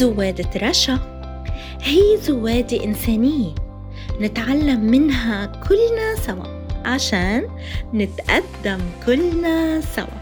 [0.00, 0.98] زوادة رشا
[1.82, 3.54] هي زوادة إنسانية
[4.20, 7.48] نتعلم منها كلنا سوا عشان
[7.94, 10.20] نتقدم كلنا سوا.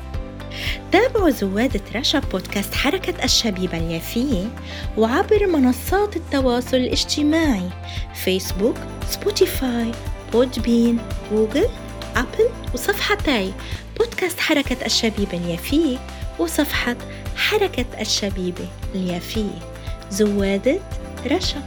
[0.92, 4.48] تابعوا زوادة رشا بودكاست حركة الشبيبة اليافية
[4.96, 7.68] وعبر منصات التواصل الاجتماعي
[8.14, 8.76] فيسبوك،
[9.08, 9.92] سبوتيفاي،
[10.32, 10.98] Podbean،
[11.32, 11.68] جوجل،
[12.16, 13.52] أبل وصفحتي
[13.98, 15.98] بودكاست حركة الشبيبة اليافية
[16.38, 16.96] وصفحة
[17.39, 19.59] حركة الشبيبة اليافية
[20.11, 20.79] زوادة
[21.26, 21.62] رشا.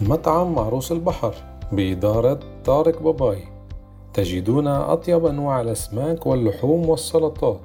[0.00, 1.34] مطعم معروس البحر
[1.72, 3.44] بإدارة طارق باباي.
[4.14, 7.60] تجدون أطيب أنواع الأسماك واللحوم والسلطات.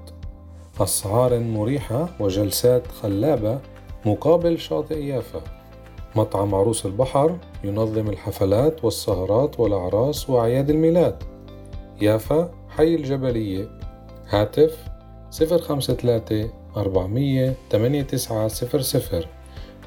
[0.79, 3.59] أسعار مريحة وجلسات خلابة
[4.05, 5.41] مقابل شاطئ يافا.
[6.15, 11.23] مطعم عروس البحر ينظم الحفلات والسهرات والأعراس وأعياد الميلاد.
[12.01, 13.69] يافا حي الجبلية
[14.29, 14.77] هاتف
[15.31, 19.27] صفر خمسة ثلاثة أربعمية تمانية تسعة صفر صفر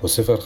[0.02, 0.36] وصفر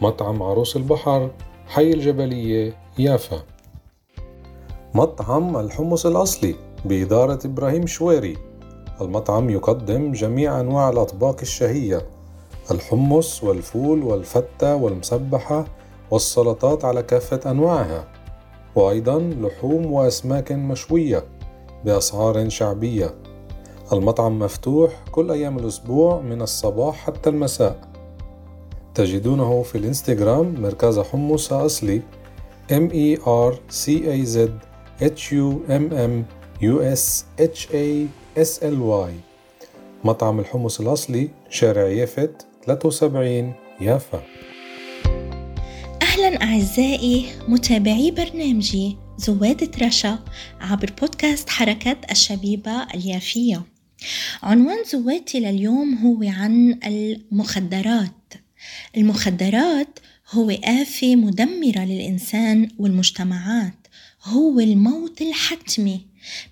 [0.00, 1.30] مطعم عروس البحر
[1.66, 3.42] حي الجبلية يافا.
[4.94, 8.36] مطعم الحمص الأصلي بإدارة إبراهيم شويري.
[9.00, 12.06] المطعم يقدم جميع أنواع الأطباق الشهية.
[12.70, 15.64] الحمص والفول والفتة والمسبحة
[16.10, 18.04] والسلطات على كافة أنواعها.
[18.74, 21.24] وأيضا لحوم وأسماك مشوية.
[21.84, 23.14] بأسعار شعبية.
[23.92, 27.80] المطعم مفتوح كل أيام الأسبوع من الصباح حتى المساء.
[28.94, 32.02] تجدونه في الإنستغرام مركز حمص أصلي.
[32.70, 34.50] M E R C A Z
[35.00, 36.24] H U M M
[36.62, 39.12] U S H A S L Y.
[40.04, 44.22] مطعم الحمص الأصلي شارع يافت 73 يافا.
[46.02, 49.01] أهلا أعزائي متابعي برنامجي.
[49.18, 50.18] زوادة رشا
[50.60, 53.62] عبر بودكاست حركة الشبيبة اليافية.
[54.42, 58.34] عنوان زوادتي لليوم هو عن المخدرات.
[58.96, 59.98] المخدرات
[60.30, 63.86] هو آفة مدمرة للإنسان والمجتمعات.
[64.24, 66.00] هو الموت الحتمي.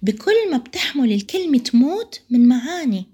[0.02, 3.06] بكل ما بتحمل الكلمة موت من معاني.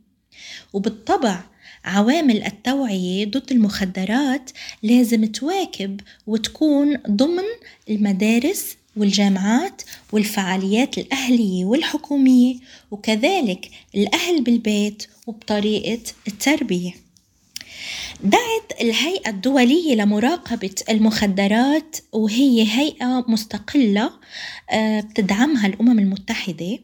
[0.73, 1.45] وبالطبع
[1.85, 4.51] عوامل التوعية ضد المخدرات
[4.83, 7.45] لازم تواكب وتكون ضمن
[7.91, 12.57] المدارس والجامعات والفعاليات الأهلية والحكومية
[12.91, 17.06] وكذلك الأهل بالبيت وبطريقة التربية.
[18.25, 24.11] دعت الهيئة الدولية لمراقبة المخدرات وهي هيئة مستقلة
[24.71, 26.79] آه، بتدعمها الأمم المتحدة.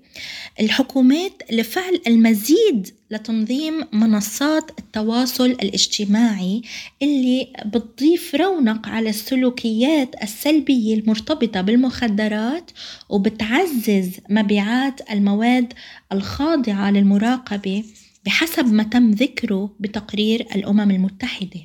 [0.61, 6.63] الحكومات لفعل المزيد لتنظيم منصات التواصل الاجتماعي
[7.03, 12.71] اللي بتضيف رونق على السلوكيات السلبية المرتبطة بالمخدرات
[13.09, 15.73] وبتعزز مبيعات المواد
[16.13, 17.85] الخاضعة للمراقبة.
[18.25, 21.61] بحسب ما تم ذكره بتقرير الأمم المتحدة.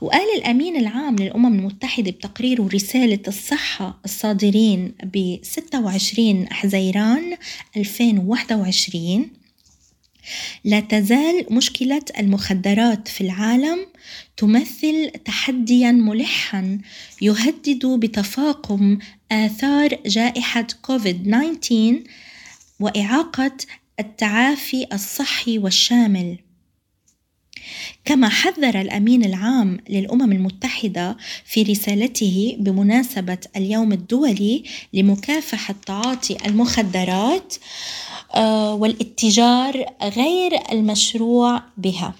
[0.00, 7.36] وقال الأمين العام للأمم المتحدة بتقريره رسالة الصحة الصادرين ب 26 حزيران
[7.76, 9.30] 2021
[10.64, 13.86] لا تزال مشكلة المخدرات في العالم
[14.36, 16.78] تمثل تحديا ملحا
[17.22, 18.98] يهدد بتفاقم
[19.32, 22.02] آثار جائحة كوفيد 19
[22.80, 23.56] وإعاقة
[24.00, 26.38] التعافي الصحي والشامل.
[28.04, 37.54] كما حذر الأمين العام للأمم المتحدة في رسالته بمناسبة اليوم الدولي لمكافحة تعاطي المخدرات
[38.34, 42.14] آه، والاتجار غير المشروع بها.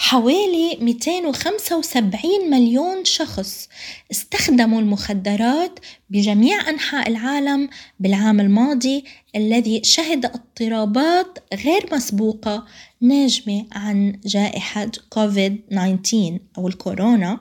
[0.00, 3.68] حوالي 275 مليون شخص
[4.10, 5.78] استخدموا المخدرات
[6.10, 7.68] بجميع أنحاء العالم
[8.00, 9.04] بالعام الماضي
[9.36, 12.66] الذي شهد اضطرابات غير مسبوقة
[13.00, 17.40] ناجمة عن جائحة كوفيد 19 أو الكورونا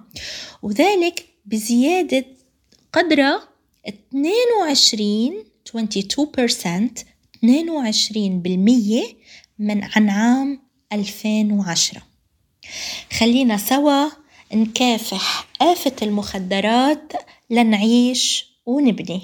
[0.63, 2.25] وذلك بزيادة
[2.94, 3.39] قدر
[3.88, 5.78] 22 22%
[7.35, 7.47] 22%
[9.60, 10.62] من عن عام
[10.94, 12.17] 2010
[13.19, 14.10] خلينا سوا
[14.54, 17.14] نكافح آفة المخدرات
[17.50, 19.22] لنعيش ونبني.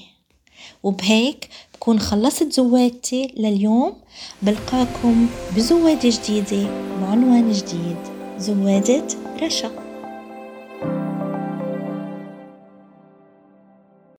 [0.84, 3.94] وبهيك بكون خلصت زوادتي لليوم.
[4.42, 6.70] بلقاكم بزوادة جديدة
[7.02, 7.98] وعنوان جديد.
[8.38, 9.08] زوادة
[9.42, 9.83] رشا.